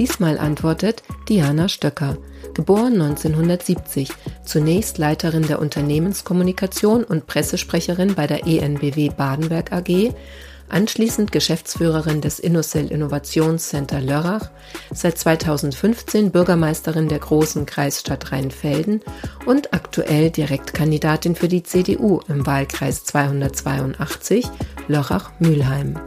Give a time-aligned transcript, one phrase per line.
[0.00, 2.16] Diesmal antwortet Diana Stöcker,
[2.54, 4.10] geboren 1970,
[4.42, 10.14] zunächst Leiterin der Unternehmenskommunikation und Pressesprecherin bei der ENBW Badenberg AG,
[10.70, 14.48] anschließend Geschäftsführerin des Innocell Innovationscenter Lörrach,
[14.90, 19.02] seit 2015 Bürgermeisterin der großen Kreisstadt Rheinfelden
[19.44, 24.46] und aktuell Direktkandidatin für die CDU im Wahlkreis 282
[24.88, 25.98] Lörrach-Mülheim.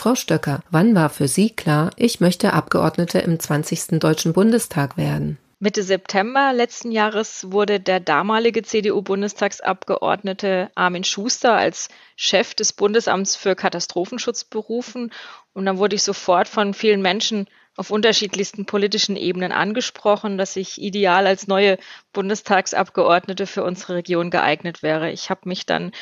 [0.00, 4.00] Frau Stöcker, wann war für Sie klar, ich möchte Abgeordnete im 20.
[4.00, 5.36] Deutschen Bundestag werden?
[5.58, 13.54] Mitte September letzten Jahres wurde der damalige CDU-Bundestagsabgeordnete Armin Schuster als Chef des Bundesamts für
[13.54, 15.12] Katastrophenschutz berufen.
[15.52, 20.80] Und dann wurde ich sofort von vielen Menschen auf unterschiedlichsten politischen Ebenen angesprochen, dass ich
[20.80, 21.76] ideal als neue
[22.14, 25.10] Bundestagsabgeordnete für unsere Region geeignet wäre.
[25.10, 25.92] Ich habe mich dann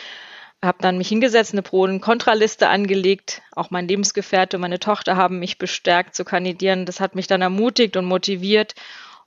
[0.65, 3.43] habe dann mich hingesetzt, eine Pro- und Kontraliste angelegt.
[3.53, 6.85] Auch mein Lebensgefährte und meine Tochter haben mich bestärkt zu kandidieren.
[6.85, 8.75] Das hat mich dann ermutigt und motiviert.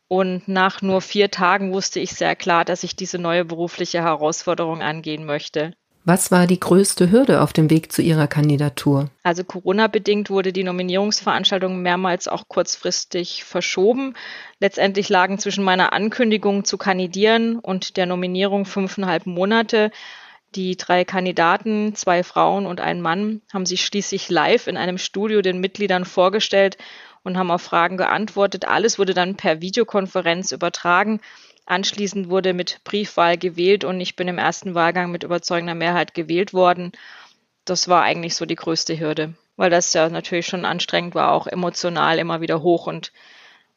[0.08, 4.82] Und nach nur vier Tagen wusste ich sehr klar, dass ich diese neue berufliche Herausforderung
[4.82, 5.74] angehen möchte.
[6.04, 9.12] Was war die größte Hürde auf dem Weg zu Ihrer Kandidatur?
[9.22, 14.16] Also Corona-bedingt wurde die Nominierungsveranstaltung mehrmals auch kurzfristig verschoben.
[14.59, 19.92] Letztendlich lagen zwischen meiner Ankündigung zu kandidieren und der Nominierung fünfeinhalb Monate.
[20.54, 25.42] Die drei Kandidaten, zwei Frauen und ein Mann, haben sich schließlich live in einem Studio
[25.42, 26.78] den Mitgliedern vorgestellt
[27.24, 28.68] und haben auf Fragen geantwortet.
[28.68, 31.22] Alles wurde dann per Videokonferenz übertragen.
[31.66, 36.54] Anschließend wurde mit Briefwahl gewählt und ich bin im ersten Wahlgang mit überzeugender Mehrheit gewählt
[36.54, 36.92] worden.
[37.64, 41.48] Das war eigentlich so die größte Hürde, weil das ja natürlich schon anstrengend war, auch
[41.48, 43.14] emotional immer wieder hoch und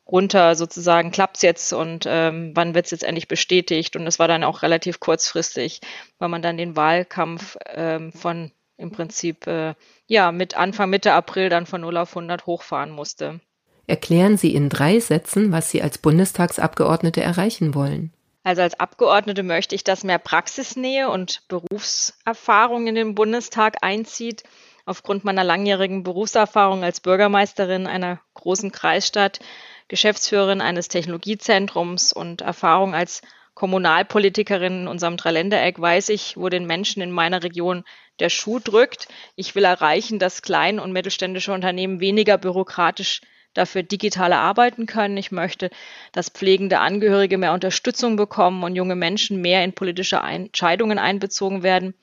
[0.07, 3.97] runter sozusagen, klappt's jetzt und ähm, wann wird's jetzt endlich bestätigt?
[3.97, 5.81] Und das war dann auch relativ kurzfristig,
[6.19, 9.75] weil man dann den Wahlkampf ähm, von im Prinzip äh,
[10.07, 13.41] ja mit Anfang Mitte April dann von 0 auf 100 hochfahren musste.
[13.87, 18.13] Erklären Sie in drei Sätzen, was Sie als Bundestagsabgeordnete erreichen wollen.
[18.43, 24.43] Also als Abgeordnete möchte ich, dass mehr Praxisnähe und Berufserfahrung in den Bundestag einzieht.
[24.87, 29.41] Aufgrund meiner langjährigen Berufserfahrung als Bürgermeisterin einer großen Kreisstadt,
[29.89, 33.23] Geschäftsführerin eines Technologiezentrums und Erfahrung als
[33.55, 37.85] Kommunalpolitikerin in unserem Dreiländereck weiß ich, wo den Menschen in meiner Region
[38.19, 39.09] der Schuh drückt.
[39.37, 43.21] Ich will erreichen, dass kleine und mittelständische Unternehmen weniger bürokratisch
[43.55, 45.17] dafür digitale arbeiten können.
[45.17, 45.71] Ich möchte,
[46.13, 51.95] dass pflegende Angehörige mehr Unterstützung bekommen und junge Menschen mehr in politische Entscheidungen einbezogen werden.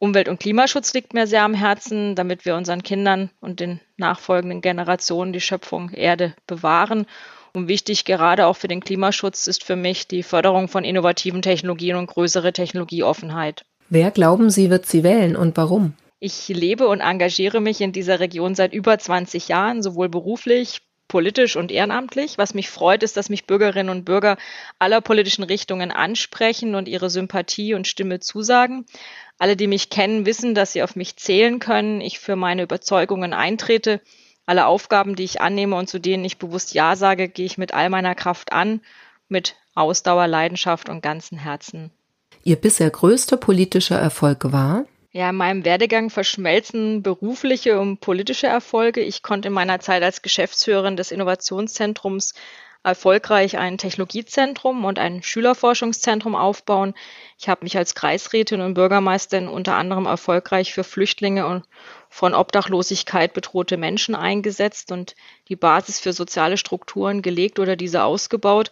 [0.00, 4.60] Umwelt- und Klimaschutz liegt mir sehr am Herzen, damit wir unseren Kindern und den nachfolgenden
[4.60, 7.06] Generationen die Schöpfung Erde bewahren.
[7.52, 11.96] Und wichtig gerade auch für den Klimaschutz ist für mich die Förderung von innovativen Technologien
[11.96, 13.64] und größere Technologieoffenheit.
[13.88, 15.94] Wer glauben Sie, wird sie wählen und warum?
[16.20, 21.56] Ich lebe und engagiere mich in dieser Region seit über 20 Jahren, sowohl beruflich, politisch
[21.56, 22.38] und ehrenamtlich.
[22.38, 24.36] Was mich freut, ist, dass mich Bürgerinnen und Bürger
[24.78, 28.84] aller politischen Richtungen ansprechen und ihre Sympathie und Stimme zusagen.
[29.38, 32.00] Alle, die mich kennen, wissen, dass sie auf mich zählen können.
[32.00, 34.00] Ich für meine Überzeugungen eintrete.
[34.46, 37.72] Alle Aufgaben, die ich annehme und zu denen ich bewusst Ja sage, gehe ich mit
[37.72, 38.80] all meiner Kraft an,
[39.28, 41.90] mit Ausdauer, Leidenschaft und ganzem Herzen.
[42.42, 44.86] Ihr bisher größter politischer Erfolg war?
[45.12, 49.00] Ja, in meinem Werdegang verschmelzen berufliche und politische Erfolge.
[49.00, 52.34] Ich konnte in meiner Zeit als Geschäftsführerin des Innovationszentrums
[52.82, 56.94] erfolgreich ein Technologiezentrum und ein Schülerforschungszentrum aufbauen.
[57.38, 61.64] Ich habe mich als Kreisrätin und Bürgermeisterin unter anderem erfolgreich für Flüchtlinge und
[62.08, 65.14] von Obdachlosigkeit bedrohte Menschen eingesetzt und
[65.48, 68.70] die Basis für soziale Strukturen gelegt oder diese ausgebaut.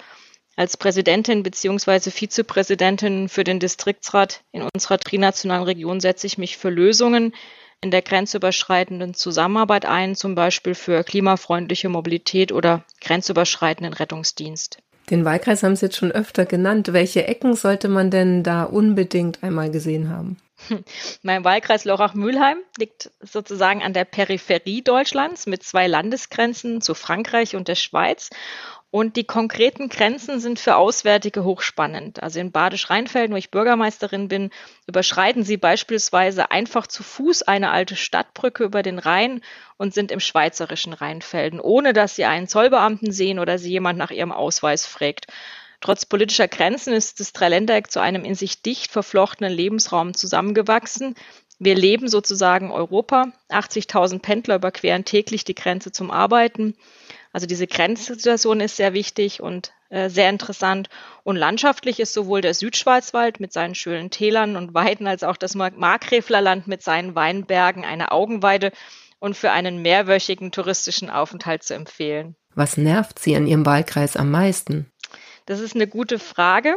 [0.57, 2.11] Als Präsidentin bzw.
[2.11, 7.35] Vizepräsidentin für den Distriktsrat in unserer trinationalen Region setze ich mich für Lösungen
[7.81, 14.79] in der grenzüberschreitenden Zusammenarbeit ein, zum Beispiel für klimafreundliche Mobilität oder grenzüberschreitenden Rettungsdienst.
[15.11, 16.93] Den Wahlkreis haben Sie jetzt schon öfter genannt.
[16.93, 20.37] Welche Ecken sollte man denn da unbedingt einmal gesehen haben?
[21.23, 27.69] Mein Wahlkreis Lorach-Mülheim liegt sozusagen an der Peripherie Deutschlands mit zwei Landesgrenzen zu Frankreich und
[27.69, 28.31] der Schweiz
[28.91, 32.23] und die konkreten Grenzen sind für Auswärtige hochspannend.
[32.23, 34.51] Also in Badisch-Rheinfelden, wo ich Bürgermeisterin bin,
[34.87, 39.43] überschreiten sie beispielsweise einfach zu Fuß eine alte Stadtbrücke über den Rhein
[39.77, 44.11] und sind im schweizerischen Rheinfelden, ohne dass sie einen Zollbeamten sehen oder sie jemand nach
[44.11, 45.27] ihrem Ausweis fragt.
[45.81, 51.15] Trotz politischer Grenzen ist das Dreiländereck zu einem in sich dicht verflochtenen Lebensraum zusammengewachsen.
[51.59, 53.33] Wir leben sozusagen Europa.
[53.51, 56.77] 80.000 Pendler überqueren täglich die Grenze zum Arbeiten.
[57.37, 60.89] Also diese Grenzsituation ist sehr wichtig und äh, sehr interessant.
[61.23, 65.55] Und landschaftlich ist sowohl der Südschwarzwald mit seinen schönen Tälern und Weiden als auch das
[65.55, 68.73] Markgräflerland mit seinen Weinbergen eine Augenweide
[69.19, 72.37] und für einen mehrwöchigen touristischen Aufenthalt zu empfehlen.
[72.55, 74.91] Was nervt Sie an Ihrem Wahlkreis am meisten?
[75.45, 76.77] Das ist eine gute Frage.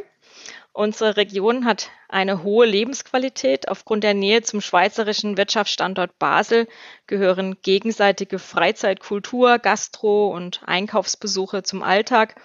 [0.80, 3.68] Unsere Region hat eine hohe Lebensqualität.
[3.68, 6.70] Aufgrund der Nähe zum schweizerischen Wirtschaftsstandort Basel
[7.06, 12.42] gehören gegenseitige Freizeit, Kultur, Gastro und Einkaufsbesuche zum Alltag.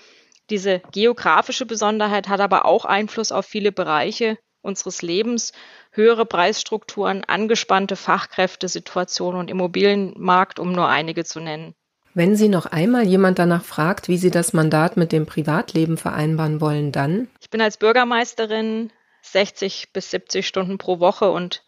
[0.50, 5.52] Diese geografische Besonderheit hat aber auch Einfluss auf viele Bereiche unseres Lebens.
[5.92, 11.76] Höhere Preisstrukturen, angespannte Fachkräftesituation und Immobilienmarkt, um nur einige zu nennen.
[12.14, 16.60] Wenn Sie noch einmal jemand danach fragt, wie Sie das Mandat mit dem Privatleben vereinbaren
[16.60, 17.28] wollen, dann?
[17.54, 18.90] Ich bin als Bürgermeisterin
[19.22, 21.62] 60 bis 70 Stunden pro Woche und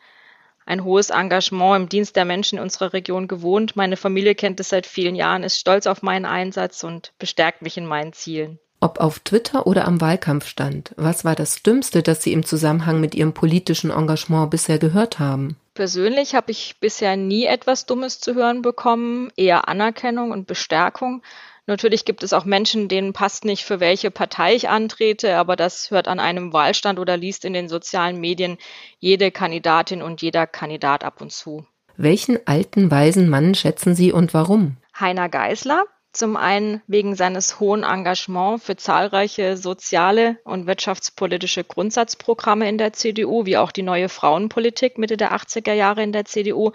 [0.65, 3.77] ein hohes Engagement im Dienst der Menschen in unserer Region gewohnt.
[3.77, 7.77] Meine Familie kennt es seit vielen Jahren, ist stolz auf meinen Einsatz und bestärkt mich
[7.77, 8.59] in meinen Zielen.
[8.81, 13.15] Ob auf Twitter oder am Wahlkampfstand, was war das Dümmste, das Sie im Zusammenhang mit
[13.15, 15.56] Ihrem politischen Engagement bisher gehört haben?
[15.75, 21.23] Persönlich habe ich bisher nie etwas Dummes zu hören bekommen, eher Anerkennung und Bestärkung.
[21.66, 25.90] Natürlich gibt es auch Menschen, denen passt nicht, für welche Partei ich antrete, aber das
[25.90, 28.56] hört an einem Wahlstand oder liest in den sozialen Medien
[29.00, 31.66] jede Kandidatin und jeder Kandidat ab und zu.
[31.96, 34.76] Welchen alten, weisen Mann schätzen Sie und warum?
[34.98, 42.78] Heiner Geisler, zum einen wegen seines hohen Engagements für zahlreiche soziale und wirtschaftspolitische Grundsatzprogramme in
[42.78, 46.70] der CDU, wie auch die neue Frauenpolitik Mitte der 80er Jahre in der CDU.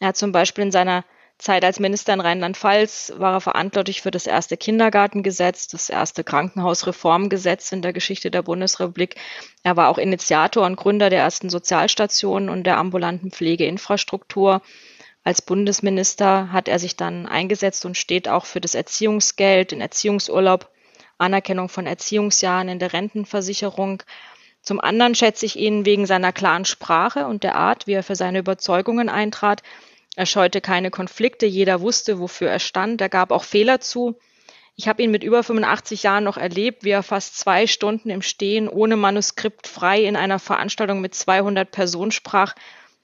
[0.00, 1.04] Er hat zum Beispiel in seiner
[1.38, 7.70] Zeit als Minister in Rheinland-Pfalz war er verantwortlich für das erste Kindergartengesetz, das erste Krankenhausreformgesetz
[7.70, 9.14] in der Geschichte der Bundesrepublik.
[9.62, 14.62] Er war auch Initiator und Gründer der ersten Sozialstationen und der ambulanten Pflegeinfrastruktur.
[15.22, 20.68] Als Bundesminister hat er sich dann eingesetzt und steht auch für das Erziehungsgeld, den Erziehungsurlaub,
[21.18, 24.02] Anerkennung von Erziehungsjahren in der Rentenversicherung.
[24.62, 28.16] Zum anderen schätze ich ihn wegen seiner klaren Sprache und der Art, wie er für
[28.16, 29.62] seine Überzeugungen eintrat.
[30.18, 34.18] Er scheute keine Konflikte, jeder wusste, wofür er stand, er gab auch Fehler zu.
[34.74, 38.20] Ich habe ihn mit über 85 Jahren noch erlebt, wie er fast zwei Stunden im
[38.20, 42.56] Stehen ohne Manuskript frei in einer Veranstaltung mit 200 Personen sprach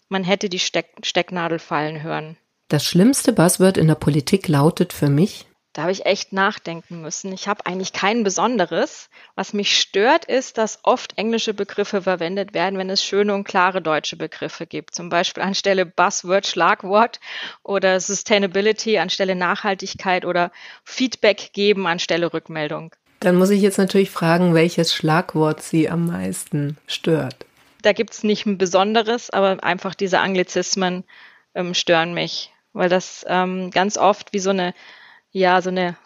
[0.08, 2.36] man hätte die Steck Stecknadel fallen hören.
[2.66, 5.46] Das schlimmste Buzzword in der Politik lautet für mich.
[5.74, 7.32] Da habe ich echt nachdenken müssen.
[7.32, 9.10] Ich habe eigentlich kein besonderes.
[9.34, 13.82] Was mich stört, ist, dass oft englische Begriffe verwendet werden, wenn es schöne und klare
[13.82, 14.94] deutsche Begriffe gibt.
[14.94, 17.20] Zum Beispiel anstelle Buzzword Schlagwort
[17.62, 20.52] oder Sustainability anstelle Nachhaltigkeit oder
[20.84, 22.94] Feedback geben anstelle Rückmeldung.
[23.20, 27.44] Dann muss ich jetzt natürlich fragen, welches Schlagwort Sie am meisten stört
[27.84, 31.04] da gibt es nicht ein besonderes, aber einfach diese Anglizismen
[31.54, 34.74] ähm, stören mich, weil das ähm, ganz oft wie so eine,
[35.34, 35.96] ja, so eine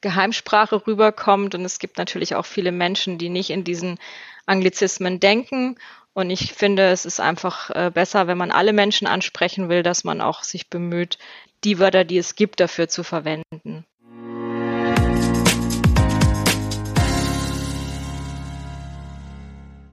[0.00, 3.98] Geheimsprache rüberkommt und es gibt natürlich auch viele Menschen, die nicht in diesen
[4.46, 5.76] Anglizismen denken
[6.14, 10.02] und ich finde, es ist einfach äh, besser, wenn man alle Menschen ansprechen will, dass
[10.02, 11.18] man auch sich bemüht,
[11.64, 13.84] die Wörter, die es gibt, dafür zu verwenden.